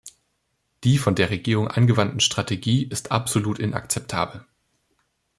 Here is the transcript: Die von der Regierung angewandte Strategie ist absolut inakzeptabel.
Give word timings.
Die 0.83 0.97
von 0.97 1.13
der 1.13 1.29
Regierung 1.29 1.67
angewandte 1.67 2.21
Strategie 2.25 2.85
ist 2.87 3.11
absolut 3.11 3.59
inakzeptabel. 3.59 4.43